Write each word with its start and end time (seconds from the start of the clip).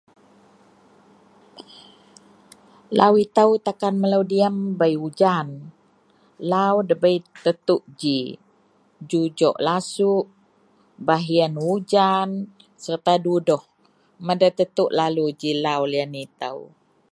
Lau 2.97 3.13
ito 3.23 3.45
takan 3.65 3.95
melo 4.01 4.21
diam 4.31 4.55
bei 4.79 4.93
hujan 5.01 5.47
lau 6.51 6.75
debai 6.89 7.17
tertuk 7.43 7.81
jujok 9.09 9.55
lasuh 9.65 10.19
baih 11.07 11.25
yian 11.35 11.53
ujan 11.73 12.29
serta 12.83 13.13
dudoh 13.25 13.63
meda 14.25 14.49
tentu 14.57 14.85
lalu 14.99 15.25
ji 15.39 15.51
lau 15.65 15.81
lian 15.91 16.11
ito. 16.25 16.51